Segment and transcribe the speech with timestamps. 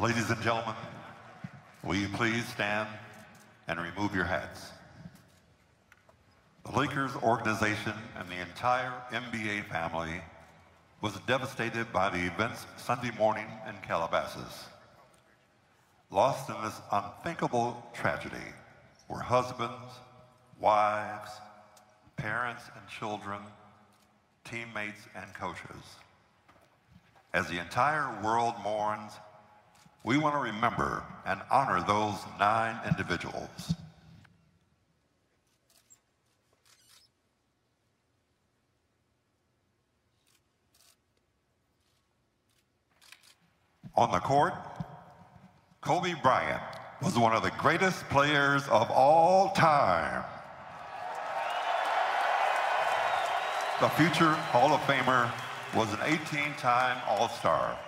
[0.00, 0.76] Ladies and gentlemen,
[1.84, 2.88] will you please stand
[3.68, 4.70] and remove your hats?
[6.64, 10.22] The Lakers organization and the entire NBA family
[11.02, 14.68] was devastated by the events Sunday morning in Calabasas.
[16.10, 18.54] Lost in this unthinkable tragedy
[19.06, 19.92] were husbands,
[20.58, 21.30] wives,
[22.16, 23.40] parents and children,
[24.44, 25.84] teammates and coaches.
[27.34, 29.12] As the entire world mourns,
[30.04, 33.74] we want to remember and honor those nine individuals.
[43.96, 44.54] On the court,
[45.82, 46.62] Kobe Bryant
[47.02, 50.24] was one of the greatest players of all time.
[53.80, 55.30] The future Hall of Famer
[55.74, 57.78] was an 18-time All-Star,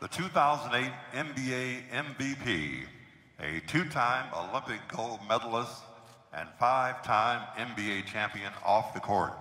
[0.00, 2.84] the 2008 NBA MVP,
[3.38, 5.82] a two-time Olympic gold medalist,
[6.32, 9.32] and five-time NBA champion off the court.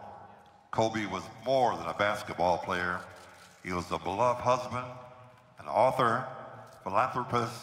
[0.71, 2.99] Kobe was more than a basketball player.
[3.63, 4.85] He was a beloved husband,
[5.59, 6.25] an author,
[6.83, 7.53] philanthropist,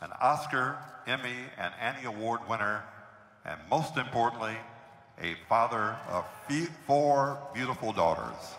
[0.00, 0.76] an Oscar,
[1.06, 2.82] Emmy, and Annie Award winner,
[3.44, 4.56] and most importantly,
[5.22, 6.24] a father of
[6.86, 8.56] four beautiful daughters.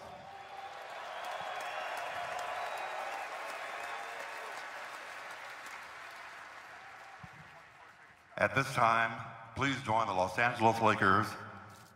[8.37, 9.11] At this time,
[9.55, 11.25] please join the Los Angeles Lakers,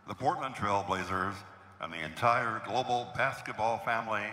[0.08, 1.34] the Portland Trail Blazers,
[1.82, 4.24] and the entire global basketball family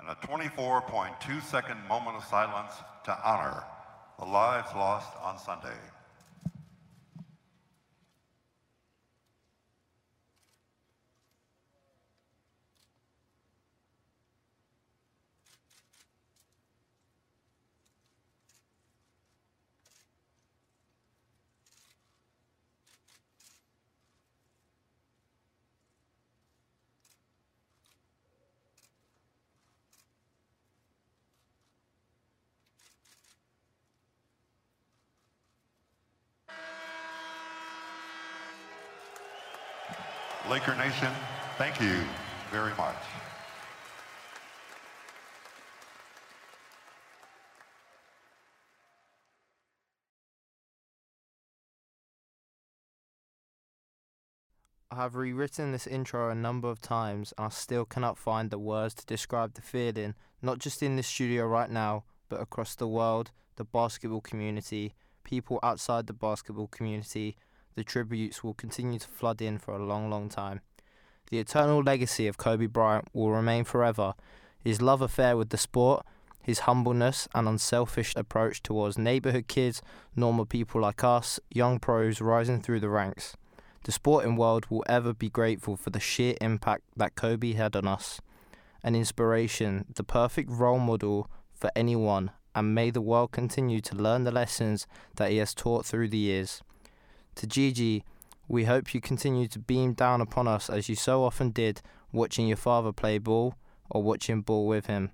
[0.00, 3.64] in a 24.2 second moment of silence to honor
[4.18, 5.78] the lives lost on Sunday.
[40.54, 41.10] Laker Nation,
[41.58, 41.98] thank you
[42.52, 42.94] very much.
[54.92, 58.58] I have rewritten this intro a number of times and I still cannot find the
[58.60, 62.86] words to describe the feeling, not just in this studio right now, but across the
[62.86, 64.94] world, the basketball community,
[65.24, 67.36] people outside the basketball community,
[67.74, 70.60] the tributes will continue to flood in for a long, long time.
[71.30, 74.14] The eternal legacy of Kobe Bryant will remain forever.
[74.62, 76.04] His love affair with the sport,
[76.42, 79.80] his humbleness and unselfish approach towards neighborhood kids,
[80.14, 83.36] normal people like us, young pros rising through the ranks.
[83.84, 87.86] The sporting world will ever be grateful for the sheer impact that Kobe had on
[87.86, 88.20] us.
[88.82, 94.24] An inspiration, the perfect role model for anyone, and may the world continue to learn
[94.24, 94.86] the lessons
[95.16, 96.62] that he has taught through the years.
[97.36, 98.04] To Gigi,
[98.48, 101.80] we hope you continue to beam down upon us as you so often did
[102.12, 103.54] watching your father play ball
[103.90, 105.10] or watching ball with him.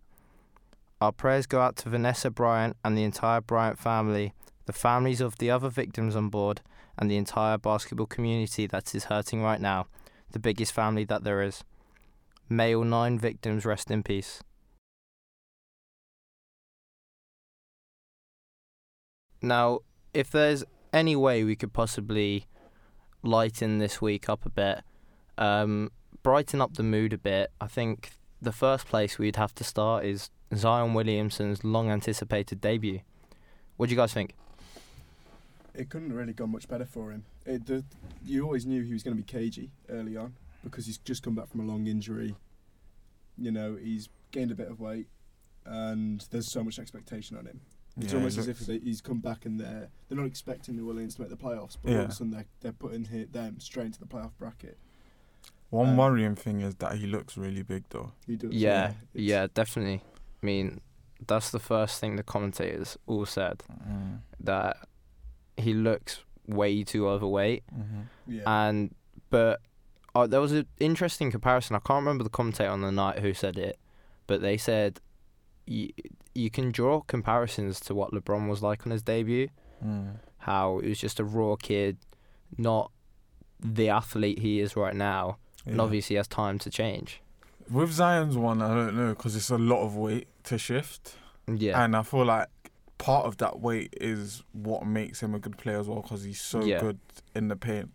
[1.00, 4.34] Our prayers go out to Vanessa Bryant and the entire Bryant family,
[4.66, 6.60] the families of the other victims on board,
[6.98, 9.86] and the entire basketball community that is hurting right now,
[10.32, 11.64] the biggest family that there is.
[12.50, 14.42] May all nine victims rest in peace.
[19.40, 19.78] Now,
[20.12, 22.46] if there's any way we could possibly
[23.22, 24.82] lighten this week up a bit,
[25.38, 25.90] um,
[26.22, 30.04] brighten up the mood a bit, I think the first place we'd have to start
[30.04, 33.00] is Zion Williamson's long anticipated debut.
[33.76, 34.34] What do you guys think?
[35.74, 37.24] It couldn't really gone much better for him.
[37.46, 37.84] It, the,
[38.24, 40.34] you always knew he was going to be cagey early on
[40.64, 42.34] because he's just come back from a long injury.
[43.38, 45.06] You know, he's gained a bit of weight,
[45.64, 47.60] and there's so much expectation on him.
[48.00, 50.76] It's Yeah, almost he as if they, he's come back and they're they're not expecting
[50.76, 53.26] New Orleans to make the playoffs, but all of a sudden they're they're putting hi-
[53.30, 54.78] them straight into the playoff bracket.
[55.70, 58.12] One Um, worrying thing is that he looks really big though.
[58.26, 58.52] He does.
[58.52, 60.02] Yeah, it's- yeah, definitely.
[60.42, 60.80] I mean,
[61.26, 64.20] that's the first thing the commentators all said Mm.
[64.40, 64.88] that
[65.56, 67.62] he looks way too overweight.
[67.70, 68.42] hmm yeah.
[68.46, 68.94] And
[69.28, 69.60] but
[70.14, 71.76] uh, there was an interesting comparison.
[71.76, 73.78] I can't remember the commentator on the night who said it,
[74.26, 75.00] but they said
[76.34, 79.48] you can draw comparisons to what LeBron was like on his debut.
[79.84, 80.16] Mm.
[80.38, 81.98] How it was just a raw kid,
[82.56, 82.90] not
[83.58, 85.36] the athlete he is right now,
[85.66, 87.20] and obviously has time to change.
[87.70, 91.16] With Zion's one, I don't know because it's a lot of weight to shift,
[91.46, 92.48] Yeah, and I feel like
[92.98, 96.40] part of that weight is what makes him a good player as well because he's
[96.40, 96.80] so Yeah.
[96.80, 96.98] good
[97.34, 97.90] in the paint.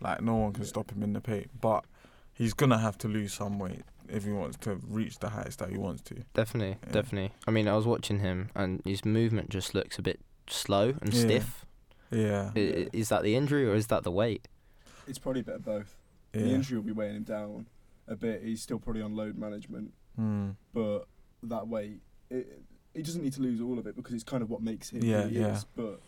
[0.00, 1.84] Like no one can stop him in the paint, but
[2.32, 5.70] he's gonna have to lose some weight if he wants to reach the heights that
[5.70, 6.14] he wants to.
[6.34, 6.92] Definitely, Yeah.
[6.92, 7.32] definitely.
[7.46, 11.12] I mean, I was watching him, and his movement just looks a bit slow and
[11.12, 11.20] Yeah.
[11.20, 11.66] stiff.
[12.10, 14.46] Yeah, I- i- Is that the injury or is that the weight?
[15.06, 15.96] It's probably a bit of both.
[16.32, 16.42] yeah.
[16.42, 17.66] The injury will be weighing him down
[18.06, 18.42] a bit.
[18.42, 20.56] He's still probably on load management, Mm.
[20.72, 21.06] but
[21.42, 22.00] that weight,
[22.30, 22.62] it,
[22.94, 25.02] he doesn't need to lose all of it because it's kind of what makes him
[25.02, 25.54] Yeah, who he yeah.
[25.56, 25.64] is.
[25.74, 26.00] But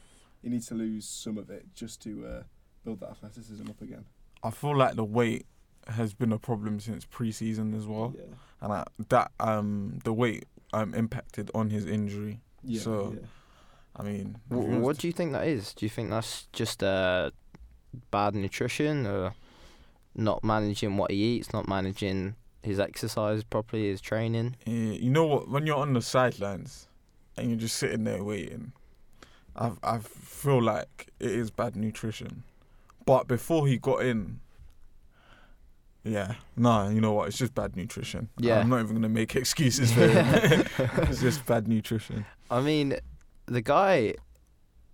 [0.42, 2.42] he needs to lose some of it just to uh,
[2.84, 4.04] build that athleticism up again.
[4.42, 5.46] I feel like the weight
[5.88, 8.24] has been a problem since pre-season as well, Yeah.
[8.60, 12.40] and I, that um the weight um impacted on his injury.
[12.62, 12.80] Yeah.
[12.80, 13.26] So- yeah.
[13.98, 15.72] I mean, if Wh- he wants what do you think that is?
[15.72, 17.30] Do you think that's just uh,
[18.10, 19.32] bad nutrition or
[20.14, 24.56] not managing what he eats, not managing his exercise properly, his training?
[24.66, 25.48] Yeah, you know what?
[25.48, 26.88] When you're on the sidelines
[27.38, 28.72] and you're just sitting there waiting,
[29.56, 32.42] I I feel like it is bad nutrition.
[33.06, 34.40] But before he got in,
[36.06, 37.28] yeah, no, you know what?
[37.28, 38.28] It's just bad nutrition.
[38.38, 38.60] Yeah.
[38.60, 40.66] I'm not even gonna make excuses for it.
[41.08, 42.24] it's just bad nutrition.
[42.50, 42.96] I mean,
[43.46, 44.14] the guy,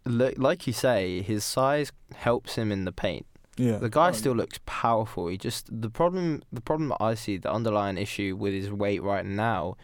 [0.04, 3.26] look, like you say, his size helps him in the paint.
[3.58, 5.28] Yeah, The guy Oh, still looks powerful.
[5.28, 9.02] He just the problem the problem that I see, the underlying issue with his weight
[9.02, 9.76] right now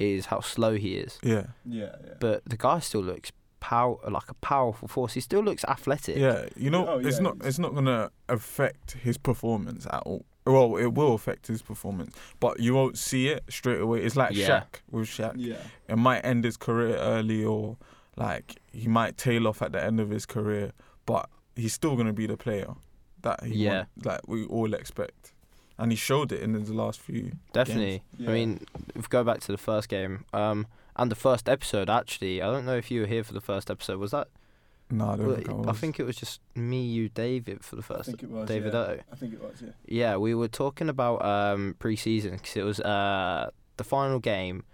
[0.00, 1.20] is how slow he is.
[1.22, 1.94] yeah, Yeah.
[2.04, 2.14] Yeah.
[2.18, 3.30] But the guy still looks
[3.60, 5.14] power like a powerful force.
[5.14, 6.16] He still looks athletic.
[6.16, 6.46] yeah.
[6.56, 10.24] You know, Oh, it's not it's- it's not gonna affect his performance at all.
[10.44, 14.02] Well, it will affect his performance, but you won't see it straight away.
[14.02, 14.48] It's like Yeah.
[14.62, 15.34] Shaq with Shaq.
[15.36, 15.56] yeah.
[15.88, 17.76] it might end his career early or
[18.16, 20.72] like he might tail off at the end of his career,
[21.06, 22.74] but he's still gonna be the player
[23.22, 23.76] that he Yeah.
[23.76, 25.32] want, like we all expect,
[25.78, 27.32] and he showed it in his last few.
[27.52, 28.02] Definitely.
[28.18, 28.30] Yeah.
[28.30, 28.66] I mean,
[28.96, 30.66] if we go back to the first game, um,
[30.96, 33.70] and the first episode actually, I don't know if you were here for the first
[33.70, 33.98] episode.
[34.00, 34.26] Was that?
[34.92, 37.76] No, I don't well, think I I think it was just me, you, David for
[37.76, 38.06] the I first.
[38.06, 38.78] think it was David yeah.
[38.78, 38.98] O.
[39.10, 39.62] I think it was.
[39.62, 39.70] Yeah.
[39.86, 44.64] Yeah, we were talking about um, pre-season because it was uh, the final game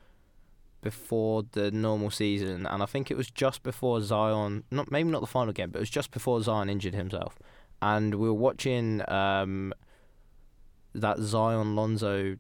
[0.81, 4.65] before the normal season, and I think it was just before Zion.
[4.73, 7.39] Not maybe not the final game, but it was just before Zion injured himself,
[7.81, 9.73] and we were watching um,
[10.95, 12.39] that Zion Lonzo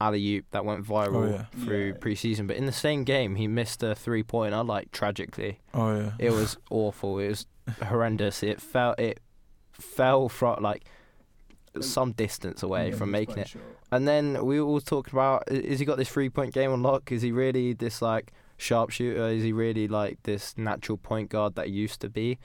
[0.00, 1.44] alley oop that went viral Oh, yeah.
[1.64, 1.98] through Yeah.
[2.00, 2.46] pre-season.
[2.46, 5.60] But in the same game, he missed a three-pointer, like tragically.
[5.74, 6.12] Oh yeah.
[6.18, 7.18] It was awful.
[7.18, 7.46] It was
[7.84, 8.42] horrendous.
[8.42, 8.94] It fell.
[8.98, 9.20] It
[9.72, 10.84] fell from like
[11.80, 13.48] some distance away Yeah, from making it.
[13.48, 13.64] short.
[13.92, 17.12] And then we all talked about: is he got this three-point game on lock?
[17.12, 19.28] Is he really this like sharpshooter?
[19.28, 22.38] Is he really like this natural point guard that he used to be?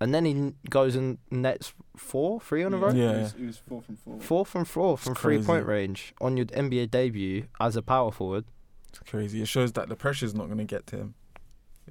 [0.00, 3.10] And then he goes and nets four, three on a Yeah, row, Yeah.
[3.12, 4.20] It was, it was four from four.
[4.20, 8.44] four from four from It's three-point range on your NBA debut as a power forward.
[8.88, 9.40] It's crazy.
[9.42, 11.14] It shows that the pressure's not gonna get to him.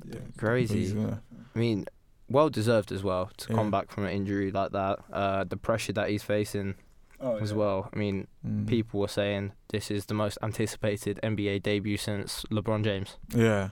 [0.06, 0.20] Yeah.
[0.38, 0.80] Crazy.
[0.80, 1.22] He's gonna-
[1.56, 1.86] I mean,
[2.30, 5.00] well deserved as well to come back from an injury like that.
[5.12, 6.76] Uh, the pressure that he's facing
[7.20, 7.58] Oh, as yeah.
[7.58, 7.90] well.
[7.94, 8.68] I mean, Mm.
[8.68, 13.18] people were saying this is the most anticipated NBA debut since LeBron James.
[13.34, 13.70] Yeah,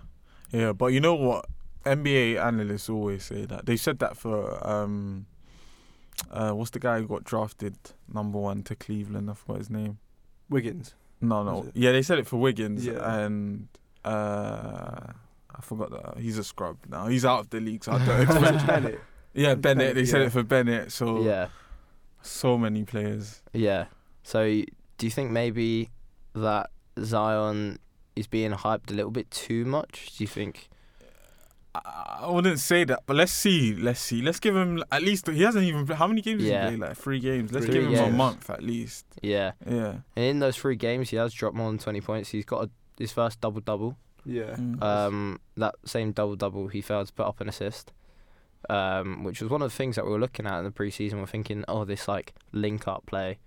[0.51, 1.45] yeah, but you know what?
[1.86, 3.66] NBA analysts always say that.
[3.66, 5.25] They said that for um,
[6.30, 7.75] uh, what's the guy who got drafted
[8.13, 9.30] number one to Cleveland?
[9.30, 9.98] I forgot his name.
[10.50, 10.94] Wiggins.
[11.22, 11.68] No, no.
[11.74, 13.24] Yeah, they said it for Wiggins, Yeah.
[13.24, 13.67] and
[14.03, 15.08] uh,
[15.56, 17.08] I forgot that he's a scrub now.
[17.08, 18.67] He's out of the league, so I don't expect.
[18.67, 19.00] Bennett.
[19.34, 19.96] yeah, Bennett.
[19.96, 20.91] They said it for Bennett.
[20.91, 21.48] So Yeah,
[22.22, 23.41] so many players.
[23.53, 23.86] yeah.
[24.24, 25.89] So do you think maybe
[26.36, 26.70] that
[27.03, 27.79] Zion
[28.15, 30.17] is being hyped a little bit too much?
[30.17, 30.70] Do you think?
[31.75, 33.74] I I wouldn't say that, but let's see.
[33.75, 34.22] Let's see.
[34.22, 35.28] Let's give him at least.
[35.28, 35.88] He hasn't even.
[35.88, 36.63] How many games Yeah.
[36.63, 36.90] has he played?
[36.90, 37.51] Like three games.
[37.51, 39.06] Let's Three give him a month at least.
[39.22, 39.96] Yeah, Yeah.
[40.16, 42.30] and in those three games, he has dropped more than twenty points.
[42.30, 43.98] He's got a, his first double double.
[44.25, 44.56] Yeah.
[44.56, 44.82] Mm.
[44.84, 47.92] Um, that same double double, he failed to put up an assist.
[48.70, 51.16] Um, which was one of the things that we were looking at in the preseason.
[51.20, 53.40] We're thinking, oh, this like link up play,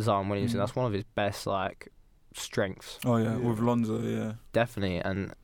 [0.00, 0.56] Zion Williamson.
[0.58, 0.62] Mm.
[0.62, 1.88] That's one of his best like
[2.34, 3.36] strengths, Oh yeah, Yeah.
[3.36, 4.00] with Lonzo.
[4.00, 4.32] Yeah.
[4.54, 4.96] definitely.
[4.98, 5.34] And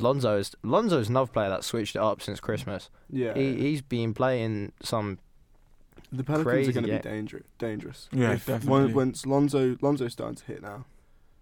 [0.00, 2.90] Lonzo is Lonzo's another player that switched it up since Christmas.
[3.10, 3.34] Yeah.
[3.34, 5.18] He he's been playing some.
[6.12, 6.98] the Pelicans crazy, are going to yeah.
[6.98, 7.44] be dangerous.
[7.58, 8.08] Dangerous.
[8.12, 8.92] Yeah, If- definitely.
[8.92, 10.84] Once Lonzo Lonzo's starting to hit now,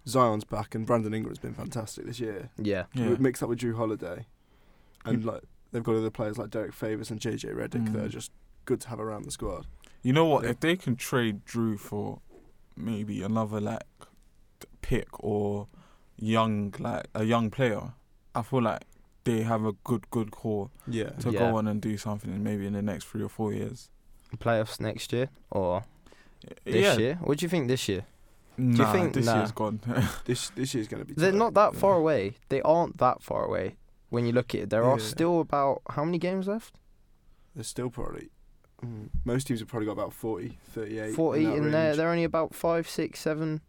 [0.09, 2.50] Zion's back, and Brandon Ingram's been fantastic this year.
[2.57, 3.17] Yeah, Yeah.
[3.19, 4.26] Mixed up with Jrue Holiday,
[5.05, 8.05] and like they've got other players like Derrick Favors and JJ Redick that Mm.
[8.05, 8.31] are just
[8.65, 9.67] good to have around the squad.
[10.03, 10.45] You know what?
[10.45, 10.50] Yeah.
[10.50, 12.21] If they can trade Drew for
[12.76, 13.83] maybe another like
[14.83, 15.67] pick or
[16.17, 17.93] young like a young player,
[18.37, 18.83] I feel like
[19.25, 21.11] they have a good good core Yeah.
[21.21, 21.38] to Yeah.
[21.40, 23.88] go on and do something maybe in the next three or four years.
[24.38, 25.85] playoffs next year or
[26.64, 26.97] this yeah.
[26.97, 27.14] year.
[27.23, 28.05] What do you think this year?
[28.59, 29.37] Nah, think- this nah.
[29.37, 29.81] year's gone?
[30.25, 31.14] This this year's going to be.
[31.14, 31.38] They're tight.
[31.38, 31.81] not that Yeah.
[31.81, 32.35] far away.
[32.49, 33.76] They aren't that far away.
[34.09, 36.78] when you look at it, there are still about how many games left?
[37.55, 38.31] There's still probably
[38.83, 41.12] mm, most teams have probably got about 40, 38.
[41.14, 41.97] 40 in, that in there.
[41.97, 43.62] They're only about five, six, seven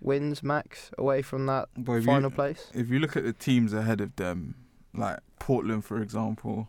[0.00, 2.70] wins max away from that But if final you, place.
[2.74, 4.54] if you look at the teams ahead of them,
[4.94, 6.68] like Portland, for example,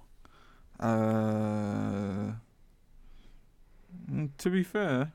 [0.79, 2.31] uh,
[4.11, 5.11] mm, to be fair,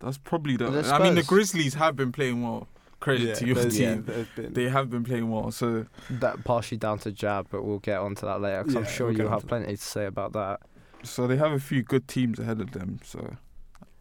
[0.00, 0.70] that's probably the.
[0.70, 2.68] The I mean, the Grizzlies have been playing well.
[3.00, 3.80] Credit yeah, to your team.
[3.80, 5.52] yeah, they've been- They have been playing well.
[5.52, 9.06] So That partially down to Jab, but we'll get onto that later because I'm sure
[9.08, 9.48] we'll you'll have onto that.
[9.48, 10.60] plenty to say about that.
[11.04, 12.98] so they have a few good teams ahead of them.
[13.04, 13.36] So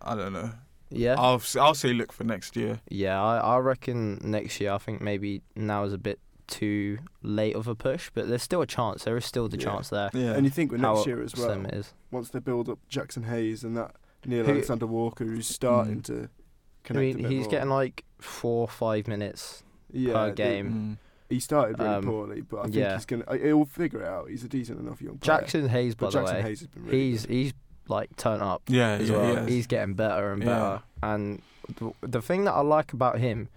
[0.02, 0.52] I don't know.
[0.90, 1.16] Yeah.
[1.18, 2.80] I'll s- I'll say look for next year.
[2.90, 4.72] Yeah, I, I reckon next year.
[4.72, 8.62] I think maybe now is a bit too late of a push, but there's still
[8.62, 9.04] a chance.
[9.04, 9.66] There is still the Yeah.
[9.66, 10.10] chance there.
[10.14, 10.32] Yeah.
[10.34, 11.94] And you think with How next year as well, slim it is.
[12.12, 16.04] once they build up Jaxson Hayes and that Neil Who- Alexander Walker, who's starting Mm.
[16.06, 17.52] to I connect a mean, bit he's more.
[17.52, 19.64] getting like four or five minutes.
[19.92, 20.72] yeah, per they- game.
[20.72, 20.98] Mm.
[21.30, 22.94] He started really Um, poorly, but I think yeah.
[22.96, 23.26] he's gonna.
[23.38, 24.30] He'll figure it out.
[24.30, 25.40] He's a decent enough young player.
[25.42, 27.34] Jaxson Hayes, by but the Jackson way, Hayes has been really he's good.
[27.36, 27.54] he's
[27.90, 29.34] like turn up Yeah, as yeah, well.
[29.34, 29.46] yeah.
[29.48, 30.48] He's getting better and Yeah.
[30.50, 30.82] better.
[31.04, 31.42] And
[31.80, 33.50] the, the thing that I like about him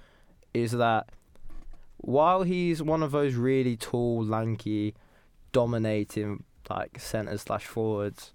[0.54, 1.08] is that
[1.99, 4.94] while he's one of those really tall, lanky,
[5.52, 8.32] dominating like centers slash forwards,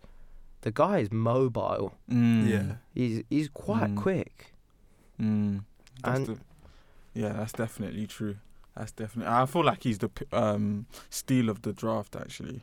[0.61, 1.93] the guy is mobile.
[2.09, 2.47] Mm.
[2.49, 2.75] yeah.
[2.93, 3.97] He's he's quite Mm.
[3.97, 4.53] quick.
[5.21, 5.63] Mm.
[6.03, 6.37] And- the,
[7.13, 8.35] yeah, that's definitely true.
[8.75, 9.31] That's definitely.
[9.33, 12.61] I feel like he's the p- um, steal of the draft actually,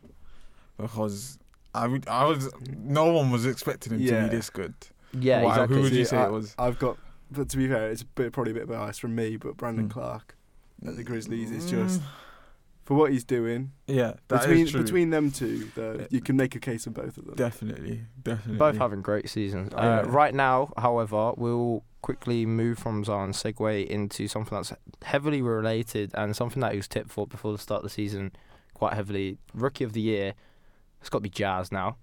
[0.76, 1.38] because
[1.74, 4.74] I would- I was no one was expecting him to be this good.
[5.18, 5.76] Yeah, Wow, exactly.
[5.76, 6.54] who would you See, say I, it was?
[6.58, 6.98] I've got,
[7.30, 9.88] but to be fair, it's a bit, probably a bit biased from me, but Brandon
[9.88, 9.90] Mm.
[9.92, 10.34] Clarke
[10.86, 12.00] at the Grizzlies is Mm, just
[12.84, 13.72] for what he's doing.
[13.86, 14.14] yeah.
[14.28, 14.82] That is between true.
[14.82, 16.06] between them two, though, Yeah.
[16.10, 17.34] you can make a case for both of them.
[17.36, 18.56] definitely, definitely.
[18.58, 19.72] Both having great seasons.
[19.74, 20.10] Oh, Uh, yeah.
[20.12, 26.34] Right now, however, we'll quickly move from Zion, segue into something that's heavily related and
[26.34, 28.32] something that he was tipped for before the start of the season,
[28.74, 29.38] quite heavily.
[29.54, 30.34] Rookie of the year.
[31.02, 31.96] It's got to be Jazz now.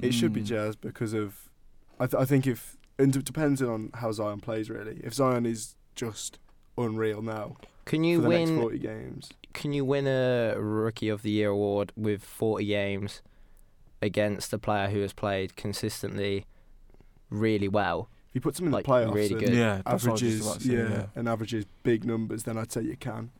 [0.00, 0.46] It should be Mm.
[0.46, 1.50] Jazz because of,
[1.98, 5.00] I, th- I think if and it depends on how Zion plays really.
[5.02, 6.38] If Zion is just
[6.78, 7.56] unreal now
[7.86, 8.60] Can for you the next win?
[8.60, 13.20] forty games, Can you win a Rookie of the Year award with 40 games
[14.00, 16.46] against a player who has played consistently
[17.30, 18.08] really well?
[18.30, 19.54] if you put some in Like, the playoffs really and good.
[19.54, 21.06] Yeah, that's what I was just averages, say, yeah, yeah.
[21.16, 23.30] and averages big numbers, then I'd say you can.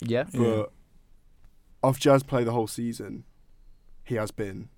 [0.00, 0.24] Yeah.
[0.32, 0.40] Yeah.
[0.40, 0.72] But
[1.82, 3.24] off Jazz play the whole season,
[4.10, 4.68] he has been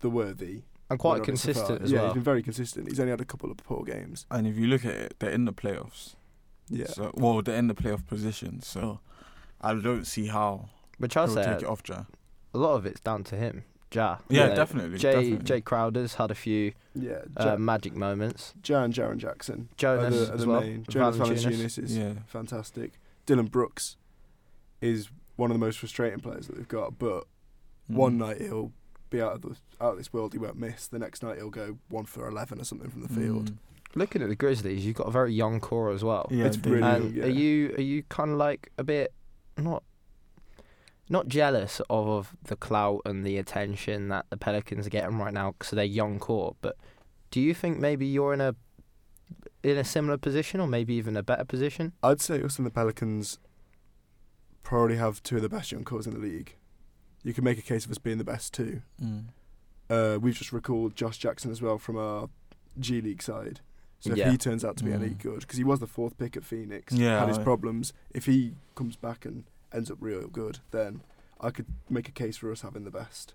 [0.00, 0.62] the worthy.
[0.88, 1.54] And quite winner of it so far.
[1.54, 2.06] consistent as yeah, well.
[2.08, 2.88] he's been very consistent.
[2.88, 4.26] He's only had a couple of poor games.
[4.30, 6.16] And if you look at it, they're in the playoffs.
[6.68, 8.60] Yeah, So, well, they're in the playoff position.
[8.62, 8.98] So,
[9.60, 10.68] I don't see how
[10.98, 12.04] Which he'll I'll say take it off, Ja.
[12.54, 13.62] a lot of it's down to him.
[13.92, 14.18] Ja.
[14.28, 14.98] Yeah, You know, definitely.
[14.98, 15.60] Jay definitely.
[15.60, 17.22] Jae Crowder's had a few yeah.
[17.36, 18.54] uh, magic moments.
[18.66, 20.60] Ja and Jaren Jackson are the, are as the well.
[20.60, 20.84] main.
[20.88, 21.44] Jonas Valanciunas.
[21.44, 22.12] Valanciunas is Yeah.
[22.26, 22.92] fantastic.
[23.26, 23.96] Dillon Brooks
[24.80, 26.98] is one of the most frustrating players that they've got.
[26.98, 27.26] But
[27.90, 28.18] one Mm.
[28.18, 28.72] night he'll
[29.10, 30.32] be out of the out of this world.
[30.32, 30.86] He won't miss.
[30.86, 33.50] The next night he'll go one for eleven or something from the field.
[33.52, 33.56] Mm.
[33.96, 36.28] Looking at the Grizzlies, you've got a very young core as well.
[36.30, 37.24] Yeah, It's they- really- and yeah.
[37.24, 39.12] are you are you kind of like a bit
[39.56, 39.82] not
[41.08, 45.50] not jealous of the clout and the attention that the Pelicans are getting right now
[45.52, 46.54] because they're young core?
[46.62, 46.76] But
[47.32, 48.54] do you think maybe you're in a
[49.64, 51.92] in a similar position or maybe even a better position?
[52.02, 53.38] I'd say us and the Pelicans
[54.62, 56.54] probably have two of the best young cores in the league.
[57.22, 58.82] You can make a case of us being the best too.
[59.02, 59.24] Mm.
[59.88, 62.28] Uh, we've just recalled Josh Jackson as well from our
[62.78, 63.60] G League side.
[63.98, 64.26] So Yeah.
[64.26, 65.18] if he turns out to be any Mm.
[65.22, 67.92] good, because he was the fourth pick at Phoenix, Yeah, had his I- problems.
[68.14, 71.02] If he comes back and ends up real good, then
[71.40, 73.34] I could make a case for us having the best.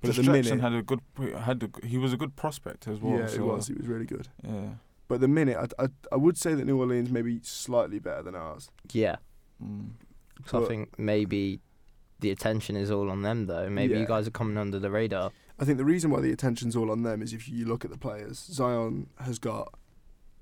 [0.00, 1.00] But Josh the Jackson minute, had a good,
[1.40, 3.18] had a, he was a good prospect as well.
[3.18, 3.66] yeah, so, it was.
[3.66, 4.28] He was really good.
[4.44, 4.74] Yeah.
[5.08, 8.22] But the minute, I, I, I would say that New Orleans may be slightly better
[8.22, 8.70] than ours.
[8.92, 9.16] Yeah.
[9.62, 9.90] Mm.
[10.46, 11.60] So I think maybe
[12.20, 13.68] the attention is all on them though.
[13.68, 15.30] Maybe you guys are coming under the radar.
[15.58, 17.90] I think the reason why the attention's all on them is if you look at
[17.90, 19.74] the players, Zion has got.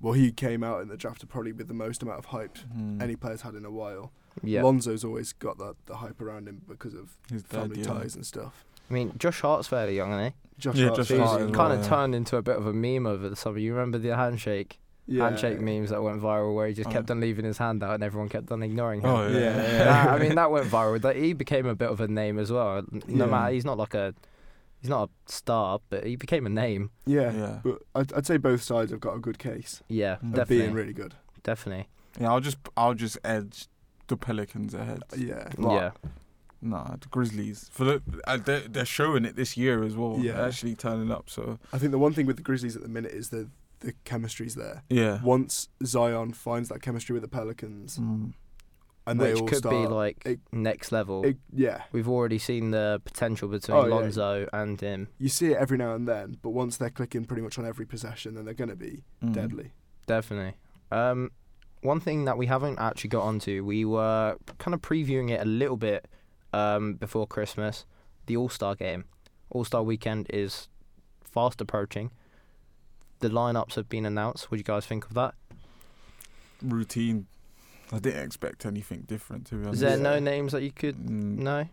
[0.01, 2.57] Well, he came out in the draft to probably with the most amount of hype
[2.73, 3.01] Mm.
[3.01, 4.13] any player's had in a while.
[4.41, 4.63] Yeah.
[4.63, 7.87] Lonzo's always got that the hype around him because of His dad, family yeah.
[7.87, 8.63] ties and stuff.
[8.89, 10.33] I mean, Josh Hart's fairly young, isn't he?
[10.57, 11.89] Josh Yeah, Hart's Josh Hart He's as well, kind of yeah.
[11.89, 13.57] turned into a bit of a meme over the summer.
[13.57, 14.79] You remember the handshake?
[15.11, 15.23] Yeah.
[15.25, 16.91] handshake memes that went viral where he just Oh.
[16.93, 19.09] kept on leaving his hand out and everyone kept on ignoring him.
[19.09, 19.39] Oh yeah.
[19.39, 19.83] Yeah, yeah.
[19.85, 21.01] That- I mean, that went viral.
[21.01, 22.83] That he became a bit of a name as well.
[23.07, 23.31] No Yeah.
[23.31, 24.13] matter, he's not like a,
[24.81, 26.91] he's not a star, but he became a name.
[27.05, 27.31] Yeah.
[27.33, 27.59] Yeah.
[27.63, 30.73] But I'd, I'd say both sides have got a good case Yeah, of definitely, being
[30.73, 31.15] really good.
[31.43, 31.87] definitely.
[32.19, 33.67] Yeah, I'll just I'll just edge
[34.07, 35.03] the Pelicans ahead.
[35.17, 35.49] Yeah.
[35.57, 35.91] Like, yeah,
[36.61, 40.17] Nah, the Grizzlies for the uh, they're, they're showing it this year as well.
[40.19, 40.33] Yeah.
[40.33, 41.29] They're actually turning up.
[41.29, 43.47] So I think the one thing with the Grizzlies at the minute is the
[43.81, 44.83] the chemistry's there.
[44.89, 45.21] yeah.
[45.21, 48.33] Once Zion finds that chemistry with the Pelicans, Mm.
[49.07, 49.75] and they which all could start.
[49.75, 51.23] be like it- next level.
[51.25, 53.95] it- yeah, We've already seen the potential between Oh, yeah.
[53.95, 55.07] Lonzo and him.
[55.17, 57.85] you see it every now and then, but once they're clicking pretty much on every
[57.85, 59.33] possession, then they're going to be Mm.
[59.33, 59.71] deadly.
[60.05, 60.57] Definitely.
[60.91, 61.31] Um,
[61.81, 65.45] one thing that we haven't actually got onto, we were kind of previewing it a
[65.45, 66.07] little bit
[66.51, 67.85] um, before Christmas.
[68.25, 69.05] The All Star game,
[69.51, 70.67] All Star weekend is
[71.23, 72.11] fast approaching.
[73.19, 74.49] The lineups have been announced.
[74.49, 75.35] What do you guys think of that?
[76.61, 77.27] Routine.
[77.91, 79.75] I didn't expect anything different to be honest.
[79.75, 81.67] Is there no names that you could Mm, know?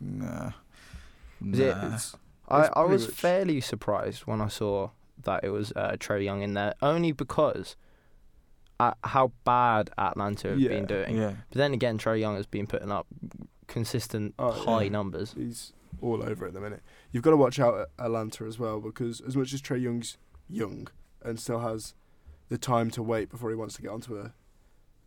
[0.00, 0.50] Nah.
[1.52, 1.94] Is it- Nah.
[1.94, 2.16] It's,
[2.48, 4.90] I, It's I was much- fairly surprised when I saw
[5.22, 7.76] that it was uh, Trae Young in there, only because
[8.80, 10.68] uh, how bad Atlanta have Yeah.
[10.70, 11.16] been doing.
[11.16, 11.34] Yeah.
[11.50, 13.06] But then again, Trae Young has been putting up
[13.66, 14.88] consistent Oh, high yeah.
[14.90, 15.34] numbers.
[15.36, 16.82] he's all over at the minute.
[17.12, 20.16] You've got to watch out at Atlanta as well because as much as Trae Young's
[20.48, 20.88] young
[21.22, 21.94] and still has
[22.48, 24.32] the time to wait before he wants to get onto a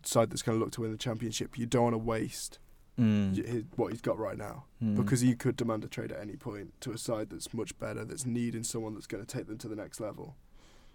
[0.04, 2.60] side that's going to look to win the championship, you don't want to waste
[3.00, 3.36] Mm.
[3.48, 4.98] his, what he's got right now Mm.
[4.98, 8.04] because he could demand a trade at any point to a side that's much better,
[8.04, 10.36] that's needing someone that's going to take them to the next level.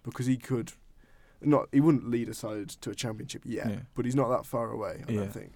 [0.04, 0.72] Because he could
[1.40, 3.80] not, he wouldn't lead a side to a championship yet, Yeah.
[3.94, 5.04] but he's not that far away.
[5.08, 5.20] I Yeah.
[5.20, 5.52] don't think.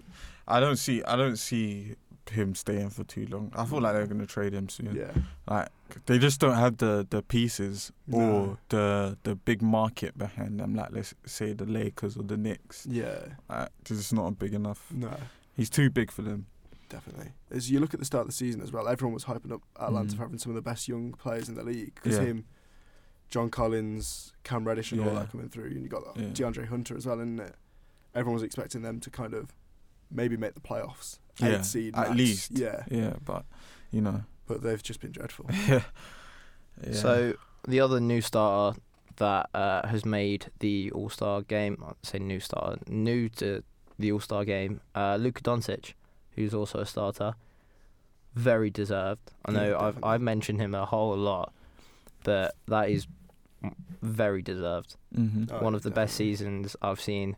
[0.47, 1.03] I don't see.
[1.03, 1.95] I don't see
[2.29, 3.51] him staying for too long.
[3.55, 4.95] I feel like they're gonna trade him soon.
[4.95, 5.11] Yeah,
[5.47, 5.69] Like
[6.05, 8.57] they just don't have the the pieces or No.
[8.69, 10.75] the the big market behind them.
[10.75, 12.85] Like let's say the Lakers or the Knicks.
[12.89, 14.91] yeah, Like, it's just not big enough.
[14.91, 15.11] no.
[15.53, 16.45] He's too big for them.
[16.89, 17.31] Definitely.
[17.49, 19.61] As you look at the start of the season as well, everyone was hyping up
[19.79, 20.15] Atlanta Mm.
[20.17, 21.95] for having some of the best young players in the league.
[21.95, 22.23] Because Yeah.
[22.25, 22.45] him,
[23.29, 26.23] John Collins, Cam Reddish, and all that coming through, and you got Yeah.
[26.29, 27.55] DeAndre Hunter as well, isn't it?
[28.13, 29.53] Everyone was expecting them to kind of
[30.11, 32.17] maybe make the playoffs, Yeah, eight seed at max.
[32.17, 32.51] least.
[32.51, 33.45] Yeah, Yeah, but
[33.91, 34.23] you know.
[34.47, 35.45] but they've just been dreadful.
[35.67, 35.83] yeah.
[36.85, 36.93] Yeah.
[36.93, 37.33] So
[37.67, 38.79] the other new starter
[39.17, 43.63] that uh, has made the All Star game, I'd say new starter, new to
[43.99, 45.93] the All Star game, uh, Luka Doncic,
[46.35, 47.35] who's also a starter,
[48.35, 49.31] very deserved.
[49.45, 50.03] I Yeah, know I've.
[50.03, 51.53] I've mentioned him a whole lot,
[52.23, 53.05] but that is
[54.01, 54.95] very deserved.
[55.13, 57.35] hmm Oh, One of the best seasons I've seen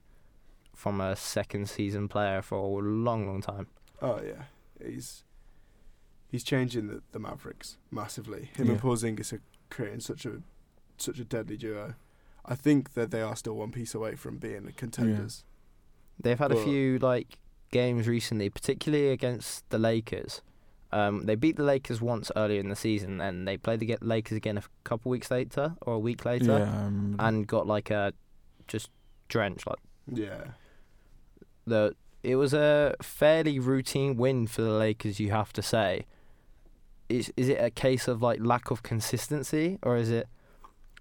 [0.76, 3.68] from a second season player for a long, long time.
[4.02, 4.44] Oh yeah,
[4.86, 5.24] he's
[6.28, 8.50] he's changing the, the Mavericks massively.
[8.56, 8.72] Him Yeah.
[8.74, 10.42] and Porzingis are creating such a
[10.98, 11.96] such a deadly duo.
[12.46, 15.44] I think that they are still one piece away from being contenders.
[16.22, 17.38] They've had a few like
[17.72, 20.42] games recently, particularly against the Lakers.
[20.92, 24.36] Um, they beat the Lakers once earlier in the season, and they played the Lakers
[24.38, 26.86] again a couple weeks later or a week later, Yeah.
[26.86, 28.14] Um, and got like a
[28.68, 28.90] just
[29.28, 29.66] drenched.
[29.66, 29.80] Like
[30.12, 30.44] Yeah.
[31.65, 36.06] The it was a fairly routine win for the Lakers, you have to say.
[37.10, 40.28] Is is it a case of like lack of consistency, or is it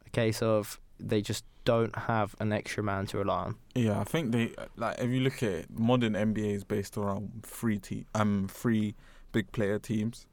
[0.05, 3.57] a case of they just don't have an extra man to rely on?
[3.75, 7.43] Yeah, I think they like if you look at it, modern NBA is based around
[7.45, 8.95] three te- um three
[9.31, 10.27] big player teams,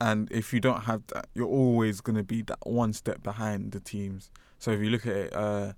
[0.00, 3.80] and if you don't have that, you're always gonna be that one step behind the
[3.80, 4.30] teams.
[4.58, 5.72] So if you look at it, uh,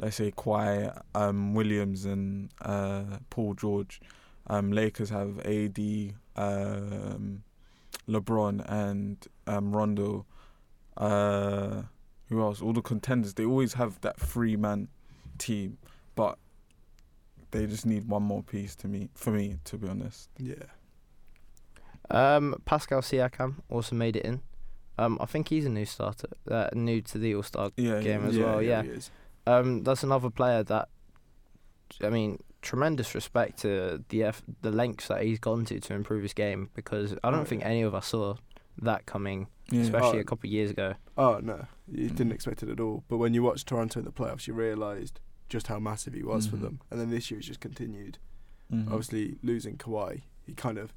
[0.00, 4.00] let's say Kawhi, um, Williams, and uh, Paul George,
[4.46, 5.78] um, Lakers have AD,
[6.36, 7.42] um,
[8.08, 10.26] LeBron, and um, Rondo.
[10.96, 11.82] Uh,
[12.28, 12.60] who else?
[12.62, 13.34] All the contenders.
[13.34, 14.88] They always have that three man
[15.38, 15.78] team,
[16.14, 16.38] but
[17.50, 19.08] they just need one more piece to me.
[19.14, 20.30] For me, to be honest.
[20.38, 20.54] Yeah.
[22.10, 24.40] Um, Pascal Siakam also made it in.
[24.98, 28.22] Um, I think he's a new starter, uh, new to the All Star Yeah, game
[28.22, 28.28] yeah.
[28.28, 28.62] as well.
[28.62, 29.10] Yeah, he is.
[29.46, 30.88] Um, that's another player that,
[32.02, 36.22] I mean, tremendous respect to the F- the lengths that he's gone to to improve
[36.22, 37.68] his game because I don't Oh, think yeah.
[37.68, 38.36] any of us saw
[38.82, 39.80] that coming, Yeah.
[39.82, 40.22] especially Oh.
[40.22, 40.94] a couple of years ago.
[41.16, 42.16] Oh no, you Mm.
[42.16, 43.02] didn't expect it at all.
[43.08, 46.46] But when you watched Toronto in the playoffs, you realised just how massive he was
[46.46, 46.60] for Mhm.
[46.62, 46.80] them.
[46.90, 48.18] And then this year he's just continued.
[48.72, 48.86] Mhm.
[48.88, 50.92] Obviously losing Kawhi, he kind of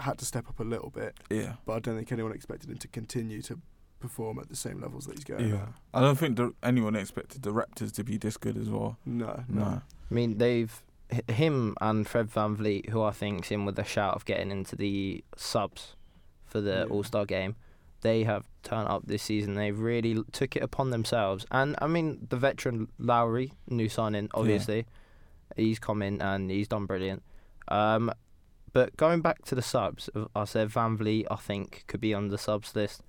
[0.00, 1.18] had to step up a little bit.
[1.30, 1.56] Yeah.
[1.66, 3.58] But I don't think anyone expected him to continue to
[4.06, 5.48] perform at the same levels that he's going.
[5.48, 5.66] Yeah.
[5.92, 8.96] I don't think the, anyone expected the Raptors to be this good as well.
[9.04, 9.60] No, no.
[9.60, 9.82] No.
[10.10, 10.82] I mean, they've
[11.28, 15.24] him and Fred VanVleet, who I think's in with a shout of getting into the
[15.36, 15.94] subs
[16.44, 16.92] for the Yeah.
[16.94, 17.56] All Star game.
[18.02, 19.54] They have turned up this season.
[19.54, 24.86] They've really took it upon themselves, and I mean the veteran Lowry, new signing, obviously,
[25.56, 27.22] he's come in and he's done brilliant.
[27.68, 28.12] Um,
[28.72, 31.26] but going back to the subs, I said VanVleet.
[31.30, 33.02] I think could be on the subs list.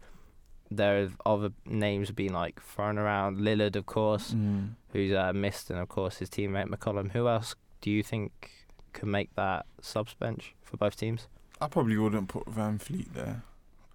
[0.69, 3.37] There have other names being like thrown around.
[3.39, 4.71] Lillard, of course Mm.
[4.91, 7.11] who's uh, missed, and of course his teammate McCollum.
[7.11, 8.51] Who else do you think
[8.93, 11.27] could make that subs bench for both teams?
[11.61, 13.43] I probably wouldn't put VanVleet there.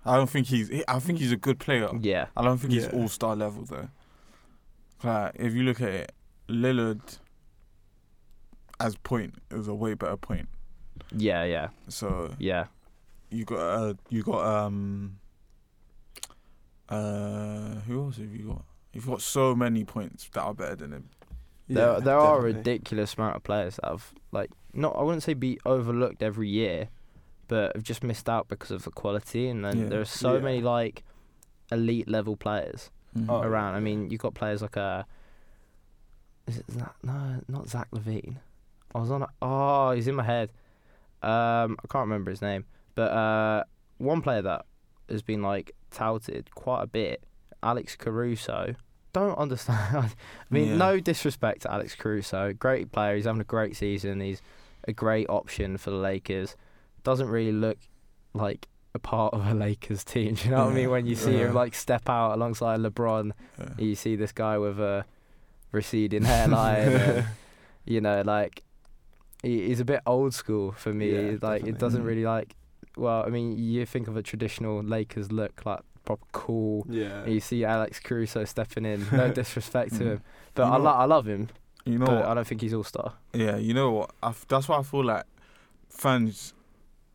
[0.05, 0.69] I don't think he's.
[0.69, 1.89] he- I think he's a good player.
[2.01, 2.93] Yeah, I don't think he's Yeah.
[2.93, 3.89] all star level though.
[5.05, 6.13] Like if you look at it,
[6.49, 7.19] Lillard.
[8.81, 10.49] as point, is a way better point.
[11.15, 12.67] Yeah, yeah, So yeah.
[13.31, 15.19] you got uh, you got um
[16.93, 18.65] uh who else have you got?
[18.93, 21.09] You've got so many points that are better than him.
[21.69, 22.59] There, Yeah, there are a definitely.
[22.59, 24.95] ridiculous amount of players that have like not.
[24.97, 26.89] I wouldn't say be overlooked every year,
[27.49, 29.49] but have just missed out because of the quality.
[29.49, 29.89] And then Yeah.
[29.89, 30.41] there are so Yeah.
[30.41, 31.03] many like
[31.71, 32.91] elite level players
[33.29, 33.75] Oh, around.
[33.75, 35.05] I mean, you've got players like uh
[36.47, 36.95] Is it Zach?
[37.03, 38.37] No, not Zach LaVine.
[38.95, 39.23] I was on.
[39.23, 40.51] A, oh, he's in my head.
[41.23, 43.65] Um, I can't remember his name, but uh,
[43.99, 44.67] one player that
[45.09, 47.23] has been like touted quite a bit,
[47.63, 48.75] Alex Caruso.
[49.13, 49.97] Don't understand.
[49.97, 50.11] I
[50.51, 50.77] mean, Yeah.
[50.77, 53.15] no disrespect to Alex Caruso, great player.
[53.17, 54.21] He's having a great season.
[54.21, 54.41] He's
[54.89, 56.57] a great option for the Lakers.
[57.05, 57.79] Doesn't really look
[58.35, 60.35] like a part of a Lakers team.
[60.35, 60.91] Do you know what I mean?
[60.91, 63.69] When you see him like step out alongside LeBron, Yeah.
[63.79, 65.05] you see this guy with a
[65.73, 66.89] receding hairline.
[66.89, 67.27] and,
[67.85, 68.63] you know, like
[69.43, 71.11] he's a bit old school for me.
[71.33, 72.55] Yeah, like it doesn't really like.
[72.97, 76.85] Well, I mean, you think of a traditional Lakers look, like proper cool.
[76.89, 77.23] Yeah.
[77.23, 79.07] And you see Alex Caruso stepping in.
[79.13, 80.07] No disrespect to Mm.
[80.07, 80.23] him,
[80.55, 81.49] but You I, know- lo- I love him.
[81.85, 82.23] You know?
[82.25, 83.15] I don't think he's all star.
[83.33, 84.11] Yeah, you know what?
[84.23, 85.25] I f- that's why I feel like
[85.89, 86.55] fans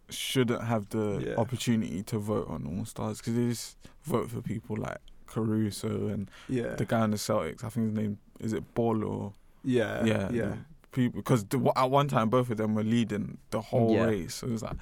[0.10, 1.36] shouldn't have the Yeah.
[1.36, 6.30] opportunity to vote on All Stars because they just vote for people like Caruso and
[6.50, 6.76] yeah.
[6.76, 7.63] the guy in the Celtics.
[7.63, 10.04] I think his name is it Ball or yeah.
[10.06, 10.54] yeah, Yeah.
[10.92, 14.04] people because at one time both of them were leading the whole Yeah.
[14.06, 14.36] race.
[14.36, 14.78] So it was like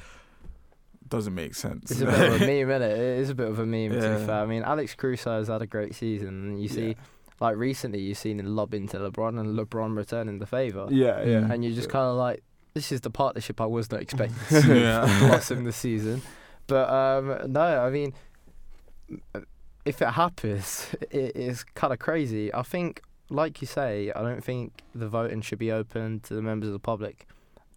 [1.09, 1.91] doesn't make sense.
[1.91, 2.91] It's a bit of a meme, isn't it?
[2.97, 3.91] It is a bit of a meme.
[3.91, 6.57] To be fair, I mean, Alex Caruso has had a great season.
[6.57, 6.93] You see, Yeah.
[7.39, 10.87] like recently, you've seen him lob into LeBron and LeBron returning the favor.
[10.89, 11.23] Yeah.
[11.23, 11.51] Yeah.
[11.51, 11.91] And you're just Yeah.
[11.93, 15.05] kind of like, this is the partnership I was not expecting to see Yeah.
[15.27, 16.21] blossom this season.
[16.67, 18.13] But um, no, I mean,
[19.85, 22.53] if it happens, it is kind of crazy.
[22.53, 26.41] I think, like you say, I don't think the voting should be open to the
[26.41, 27.27] members of the public.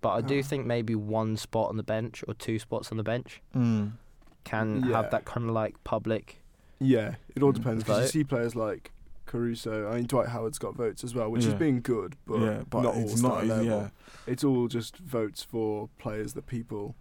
[0.00, 0.42] But I do Ah.
[0.42, 3.92] think maybe one spot on the bench or two spots on the bench Mm.
[4.44, 4.96] can Yeah.
[5.02, 6.42] have that kind of like public.
[6.80, 8.92] Yeah, it all depends because you see players like
[9.26, 9.90] Caruso.
[9.90, 11.50] I mean, Dwight Howard's got votes as well, which Yeah.
[11.50, 13.64] has been good, but, yeah, but not all it's star level.
[13.64, 13.88] Yeah,
[14.26, 16.94] It's all just votes for players that people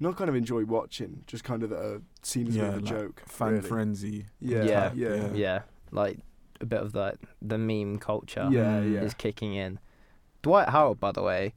[0.00, 2.68] not kind of enjoy watching, just kind of that are seen as a yeah, bit
[2.70, 3.22] of a like joke.
[3.26, 3.68] fan really.
[3.68, 4.26] frenzy.
[4.40, 4.92] Yeah, Yeah.
[4.94, 5.32] yeah, yeah, Yeah.
[5.34, 6.18] Yeah, like
[6.60, 8.80] a bit of that the meme culture yeah.
[8.80, 9.02] Mm.
[9.02, 9.78] is kicking in.
[10.42, 11.54] Dwight Howard, by the way,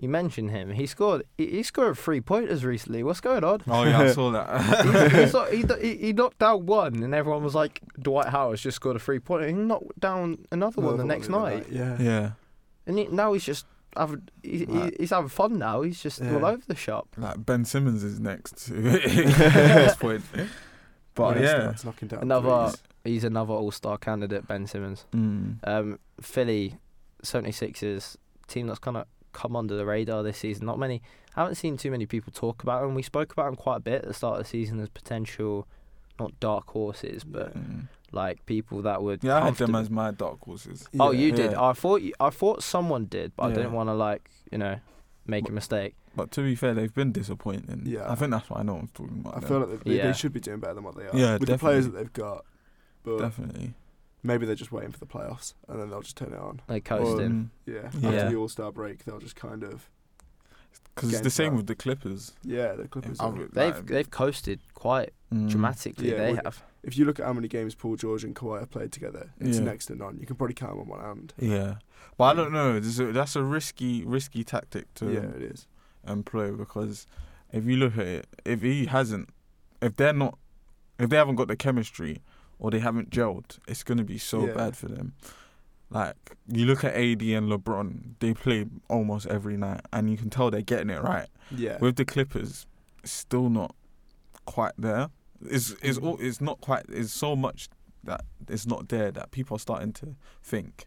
[0.00, 0.70] you mentioned him.
[0.70, 1.24] He scored.
[1.36, 3.02] He, he scored three pointers recently.
[3.02, 3.62] What's going on?
[3.66, 5.12] Oh yeah, I saw that.
[5.12, 8.76] he, saw- he, he, he knocked down one, and everyone was like, "Dwight Howard's just
[8.76, 11.66] scored a three pointer." He knocked down another one the Another next the other night,
[11.70, 11.96] Yeah.
[12.00, 12.30] yeah,
[12.86, 14.28] and he, now he's just having.
[14.42, 15.82] He, he, he's having fun now.
[15.82, 16.34] He's just Yeah.
[16.36, 17.08] all over the shop.
[17.16, 20.22] like Ben Simmons is next at this point.
[21.14, 22.82] But When he yeah, knocking down Another- threes.
[23.04, 25.06] He's another All Star candidate, Ben Simmons.
[25.14, 25.56] mm.
[25.66, 26.76] Um, Philly,
[27.24, 28.16] 76ers,
[28.48, 30.66] team that's kind of come under the radar this season.
[30.66, 31.02] Not many,
[31.36, 32.94] I haven't seen too many people talk about them.
[32.94, 35.66] We spoke about them quite a bit at the start of the season as potential,
[36.18, 37.88] not dark horses, but Mm.
[38.12, 39.22] like people that would.
[39.22, 40.88] yeah, I had them as my dark horses.
[40.98, 41.20] Oh, Yeah.
[41.20, 41.52] you did.
[41.52, 41.62] Yeah.
[41.62, 44.80] I thought you, I thought someone did, but I didn't want to like you know
[45.26, 45.94] make a mistake.
[46.16, 47.82] But to be fair, they've been disappointing.
[47.84, 48.10] Yeah.
[48.10, 49.36] I think that's why I know what I'm talking about.
[49.36, 49.48] I them.
[49.48, 50.06] feel like they, Yeah.
[50.08, 51.14] they should be doing better than what they are.
[51.14, 52.44] Yeah, with the players that they've got,
[53.04, 53.74] but definitely.
[54.22, 56.60] Maybe they're just waiting for the playoffs and then they'll just turn it on.
[56.68, 57.30] Like coasting.
[57.30, 57.48] Mm.
[57.66, 58.16] Yeah, Yeah.
[58.16, 59.88] after the All Star break, they'll just kind of
[60.94, 61.56] Because it's the same out.
[61.58, 62.32] with the Clippers.
[62.42, 62.72] yeah.
[62.72, 63.20] The Clippers.
[63.20, 65.48] I've- are- they've like, they've coasted quite mm.
[65.48, 66.10] dramatically.
[66.10, 66.62] Yeah, they well, have.
[66.82, 69.58] if you look at how many games Paul George and Kawhi have played together, it's
[69.58, 69.64] Yeah.
[69.64, 70.18] next to none.
[70.18, 71.34] You can probably count them on one hand.
[71.38, 71.76] Yeah,
[72.16, 72.76] but I don't know.
[72.76, 72.80] A,
[73.12, 75.66] that's a risky, risky tactic to yeah, it is.
[76.06, 77.06] employ because
[77.52, 79.28] if you look at it, if he hasn't,
[79.80, 80.36] if they're not,
[80.98, 82.20] if they haven't got the chemistry
[82.58, 84.54] or they haven't gelled, it's gonna be so Yeah.
[84.54, 85.14] bad for them.
[85.90, 86.16] Like
[86.46, 90.50] you look at AD and LeBron, they play almost every night, and you can tell
[90.50, 91.28] they're getting it right.
[91.50, 92.66] Yeah, With the Clippers,
[93.02, 93.74] it's still not
[94.44, 95.08] quite there.
[95.40, 96.04] It's it's mm.
[96.04, 96.84] all it's not quite.
[96.88, 97.68] It's so much
[98.04, 100.86] that it's not there that people are starting to think,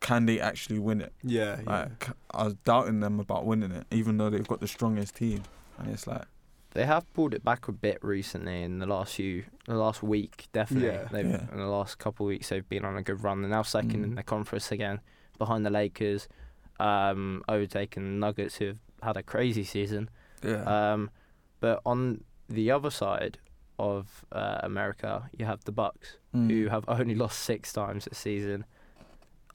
[0.00, 1.12] can they actually win it?
[1.22, 1.88] yeah, yeah.
[2.30, 5.42] I was doubting them about winning it, even though they've got the strongest team,
[5.78, 6.24] and it's like
[6.72, 10.46] They have pulled it back a bit recently in the last few, the last week
[10.52, 10.88] definitely.
[10.88, 11.08] Yeah.
[11.10, 11.46] They've, Yeah.
[11.52, 13.42] In the last couple of weeks, they've been on a good run.
[13.42, 14.16] They're now second in Mm.
[14.16, 15.00] the conference again,
[15.38, 16.28] behind the Lakers,
[16.78, 20.08] um, overtaking the Nuggets, who have had a crazy season.
[20.42, 21.10] yeah, Um,
[21.58, 23.38] but on the other side
[23.78, 26.48] of uh, America, you have the Bucks, Mm.
[26.50, 28.64] who have only lost six times this season.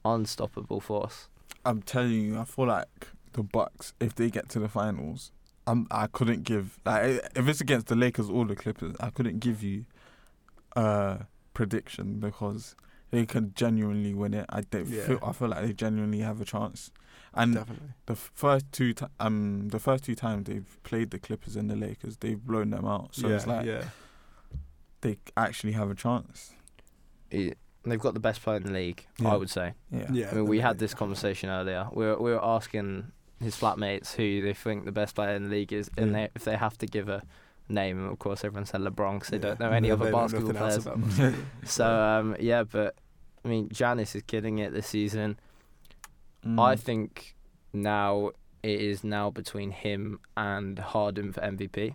[0.04, 1.28] Unstoppable force.
[1.64, 5.32] I'm telling you, I feel like the Bucks, if they get to the finals,
[5.66, 9.40] I'm I couldn't give like if it's against the Lakers or the Clippers, I couldn't
[9.40, 9.84] give you
[10.76, 12.76] a prediction because
[13.10, 14.46] they can genuinely win it.
[14.48, 15.06] I don't Yeah.
[15.06, 16.90] feel I feel like they genuinely have a chance.
[17.34, 17.88] And Definitely.
[18.06, 21.68] the f- first two ti um the first two times they've played the Clippers and
[21.70, 23.14] the Lakers, they've blown them out.
[23.14, 23.84] So yeah, it's like yeah.
[25.02, 26.52] they actually have a chance.
[27.30, 29.32] It- they've got the best player in the league, Yeah.
[29.32, 29.74] I would say.
[29.92, 30.08] Yeah.
[30.10, 30.30] Yeah.
[30.32, 31.88] I mean, we had this conversation earlier.
[31.92, 35.50] We were, we were asking his flatmates who they think the best player in the
[35.50, 36.12] league is, and Yeah.
[36.12, 37.22] they, if they have to give a
[37.68, 40.52] name, and of course everyone said LeBron because they don't know any They other basketball
[40.54, 40.86] players.
[41.64, 42.94] So um, yeah, but
[43.44, 45.38] I mean, Giannis is killing it this season.
[46.44, 46.60] Mm.
[46.60, 47.34] I think
[47.72, 48.30] now
[48.62, 51.94] it is now between him and Harden for MVP.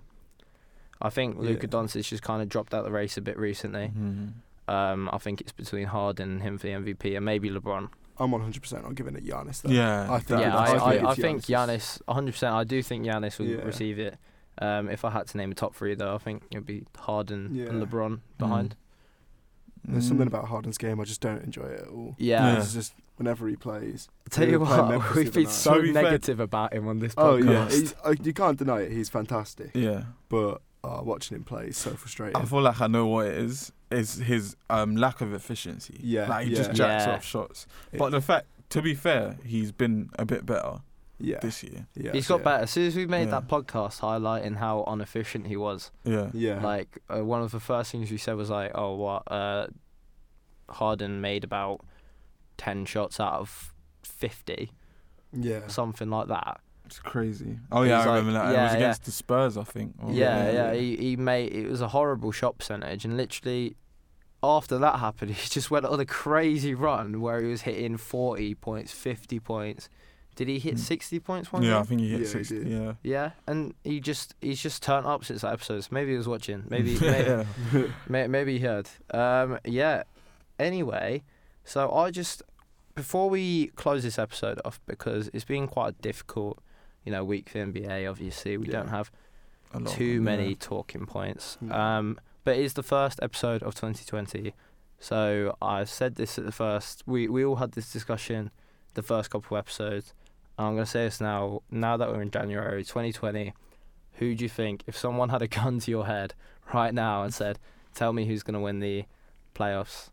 [1.01, 1.67] I think Luka Yeah.
[1.79, 3.91] Doncic has kind of dropped out the race a bit recently.
[3.97, 4.33] Mhm.
[4.67, 7.89] Um, I think it's between Harden and him for the MVP, and maybe LeBron.
[8.21, 9.61] I'm 100% on giving it Giannis.
[9.61, 9.71] Though.
[9.71, 10.11] Yeah.
[10.11, 12.01] I think yeah, I, I I, think I think Giannis.
[12.07, 12.51] Giannis, 100%.
[12.51, 13.57] I do think Giannis will Yeah.
[13.63, 14.17] receive it.
[14.59, 17.57] Um, if I had to name a top three, though, I think it'd be Harden
[17.67, 18.75] and LeBron behind.
[19.83, 20.07] There's Mm.
[20.09, 22.15] something about Harden's game I just don't enjoy it at all.
[22.19, 22.53] Yeah.
[22.53, 22.59] Yeah.
[22.59, 24.09] It's just whenever he plays.
[24.27, 25.85] i Tell you what, Memphis we've been so night.
[25.87, 27.23] To fair- negative about him on this podcast.
[27.23, 28.91] Oh yeah, he's, uh, you can't deny it.
[28.91, 30.03] He's fantastic, Yeah.
[30.29, 32.35] but uh, watching him play is so frustrating.
[32.41, 33.71] I feel like I know what it is.
[33.91, 35.99] Is his um lack of efficiency.
[36.01, 37.15] Yeah, Like he just jacks Yeah.
[37.15, 37.67] off shots.
[37.91, 40.79] It- But the fact to be fair, he's been a bit better
[41.19, 41.87] yeah, this year.
[41.93, 42.43] yeah, He's got yeah.
[42.45, 42.63] better.
[42.63, 43.39] As soon as we made Yeah.
[43.41, 46.29] that podcast highlighting how inefficient he was, Yeah.
[46.33, 49.29] Yeah, like uh, one of the first things we said was like, "Oh, what?
[49.29, 49.67] Uh,
[50.69, 51.81] Harden made about
[52.57, 54.71] ten shots out of fifty,
[55.33, 57.57] yeah, something like that." It's crazy.
[57.71, 58.49] Oh yeah, I like- remember that.
[58.51, 58.77] it yeah, was yeah.
[58.77, 59.95] against the Spurs, I think.
[60.03, 60.71] or- Yeah, yeah, yeah.
[60.71, 60.79] yeah.
[60.79, 63.75] He he made it was a horrible shot percentage, and literally
[64.43, 68.53] after that happened, he just went on a crazy run where he was hitting forty
[68.55, 69.87] points, fifty points.
[70.35, 70.79] Did he hit Mm.
[70.79, 72.59] sixty points one Yeah, I think he hit Yeah, sixty.
[72.59, 72.67] did.
[72.67, 72.93] Yeah.
[73.03, 75.81] Yeah, and he just he's just turned up since that episode.
[75.83, 76.63] So maybe he was watching.
[76.69, 77.45] Maybe maybe,
[78.07, 78.87] may, maybe he heard.
[79.13, 80.03] Um, yeah.
[80.59, 81.23] Anyway,
[81.63, 82.43] so I just
[82.95, 86.59] before we close this episode off because it's been quite a difficult,
[87.05, 88.09] you know, week for NBA.
[88.09, 88.73] Obviously, we Yeah.
[88.73, 89.11] don't have
[89.73, 90.55] A lot of too them, many yeah.
[90.59, 91.57] talking points.
[91.61, 91.73] No.
[91.75, 94.53] Um, but it's the first episode of 2020.
[94.99, 97.03] So I said this at the first.
[97.05, 98.51] We we all had this discussion,
[98.93, 100.13] the first couple of episodes.
[100.57, 101.61] And I'm gonna say this now.
[101.71, 103.53] Now that we're in January 2020,
[104.15, 106.33] who do you think, if someone had a gun to your head
[106.73, 107.57] right now and said,
[107.95, 109.05] "Tell me who's gonna win the
[109.55, 110.09] playoffs,"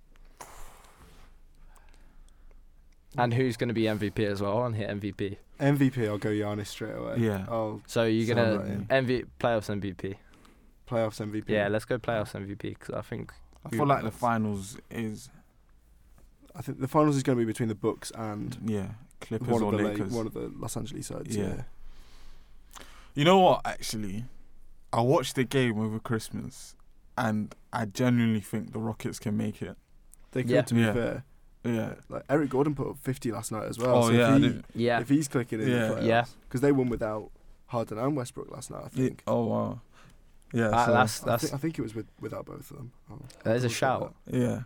[3.17, 5.37] and who's gonna be MVP as well, and hit MVP.
[5.61, 6.07] MVP.
[6.07, 7.17] I'll go Giannis straight away.
[7.19, 7.47] Yeah.
[7.49, 10.17] I'll So you're gonna right, MV playoffs MVP.
[10.89, 11.49] playoffs MVP.
[11.49, 13.33] Yeah, let's go playoffs MVP because I think
[13.65, 15.31] I feel like the finals is
[16.55, 18.89] I think the finals is going to be between the Bucks and yeah
[19.21, 20.11] Clippers one or of the Lakers.
[20.13, 21.37] La- one of the Los Angeles sides.
[21.37, 21.45] Yeah.
[21.49, 21.63] Yeah.
[23.15, 23.63] You know what?
[23.65, 24.25] Actually,
[24.93, 26.77] I watched the game over Christmas,
[27.17, 29.77] and I genuinely think the Rockets can make it.
[30.33, 30.63] They could, Yeah.
[30.63, 30.93] to be Yeah.
[30.93, 31.25] fair.
[31.75, 31.95] Yeah.
[32.09, 33.97] Like Eric Gordon put up 50 last night as well.
[33.97, 35.89] Oh so yeah, if, he, yeah, if he's clicking in Yeah.
[35.95, 36.25] the Yeah.
[36.43, 37.31] because they won without
[37.67, 38.81] Harden and Westbrook last night.
[38.85, 39.07] I Yeah.
[39.09, 39.23] think.
[39.27, 39.81] Oh wow.
[40.53, 40.69] Yeah.
[40.69, 42.93] Uh, so- that's I, that's think, I think it was with, without both of them.
[43.11, 44.15] Oh, There's a I'll check shout.
[44.31, 44.63] Yeah,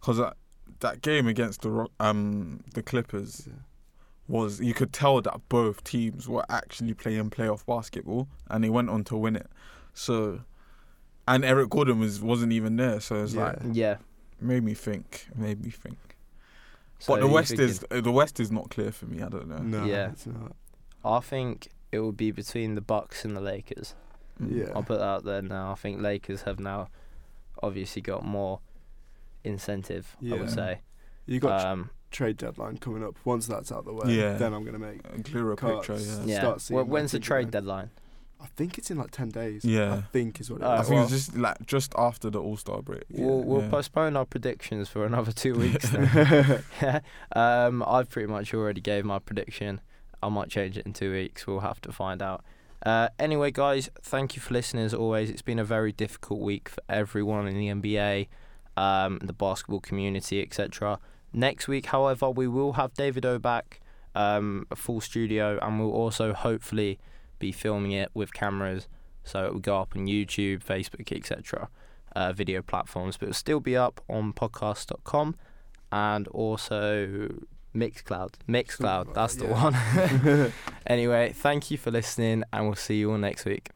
[0.00, 0.36] because that,
[0.80, 2.82] that game against the Ro- um the.
[2.82, 3.54] Clippers Yeah.
[4.28, 8.90] was you could tell that both teams were actually playing playoff basketball, and they went
[8.90, 9.48] on to win it.
[9.94, 10.42] So,
[11.26, 13.44] and Eric Gordon was wasn't even there, so it's Yeah.
[13.44, 13.96] like yeah.
[14.40, 15.98] made me think, made me think.
[16.98, 19.22] So but the West thinking- is uh, the West is not clear for me.
[19.22, 19.58] I don't know.
[19.58, 20.10] No, Yeah.
[20.10, 20.52] it's not.
[21.04, 23.94] I think it will be between the Bucks and the Lakers.
[24.42, 24.56] Mm.
[24.56, 24.72] Yeah.
[24.74, 25.70] I'll put that out there now.
[25.72, 26.88] I think Lakers have now
[27.62, 28.60] obviously got more
[29.44, 30.16] incentive.
[30.20, 30.36] yeah.
[30.36, 30.80] I would say.
[31.26, 33.16] You got Um, trade deadline coming up.
[33.24, 34.34] Once that's out the way, Yeah.
[34.34, 35.00] then I'm going to make.
[35.06, 35.86] A clearer Cards.
[35.86, 36.02] picture.
[36.02, 36.24] Yeah.
[36.24, 36.38] yeah.
[36.40, 37.50] start seeing Well, when's the trade again.
[37.62, 37.90] deadline?
[38.40, 39.64] I think it's in like 10 days.
[39.64, 39.94] Yeah.
[39.94, 42.40] I think is what it Alright, I think well- it's just like just after the
[42.40, 43.04] All Star break.
[43.10, 43.68] We'll we'll Yeah.
[43.70, 45.90] postpone our predictions for another two weeks.
[45.90, 46.62] Then.
[46.82, 47.00] yeah.
[47.34, 49.80] Um, I've pretty much already gave my prediction.
[50.22, 51.46] I might change it in two weeks.
[51.46, 52.44] We'll have to find out.
[52.86, 55.30] Uh, anyway, guys, thank you for listening as always.
[55.30, 58.28] It's been a very difficult week for everyone in the NBA,
[58.76, 61.00] um, the basketball community, etc.
[61.32, 63.80] Next week, however, we will have David O back,
[64.14, 66.98] um, a full studio, and we'll also hopefully
[67.38, 68.88] be filming it with cameras,
[69.24, 71.68] so it will go up on YouTube, Facebook, etc.
[72.14, 75.36] Uh, video platforms, but it'll still be up on podcast.com
[75.92, 77.28] and also
[77.74, 78.34] Mixcloud.
[78.48, 79.62] Mixcloud, that's the yeah.
[80.42, 80.52] one.
[80.86, 83.70] anyway, thank you for listening, and we'll see you all next week.